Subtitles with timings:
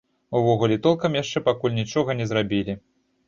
[0.37, 2.77] Увогуле, толкам яшчэ пакуль нічога не зрабілі.